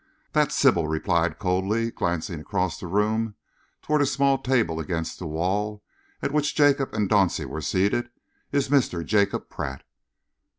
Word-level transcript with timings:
"That," 0.33 0.51
Sybil 0.51 0.87
replied 0.87 1.37
coldly, 1.37 1.91
glancing 1.91 2.39
across 2.39 2.79
the 2.79 2.87
room 2.87 3.35
towards 3.83 4.09
a 4.09 4.11
small 4.11 4.39
table 4.39 4.79
against 4.79 5.19
the 5.19 5.27
wall, 5.27 5.83
at 6.23 6.31
which 6.31 6.55
Jacob 6.55 6.91
and 6.95 7.07
Dauncey 7.07 7.45
were 7.45 7.61
seated, 7.61 8.09
"is 8.51 8.69
Mr. 8.69 9.05
Jacob 9.05 9.47
Pratt." 9.47 9.83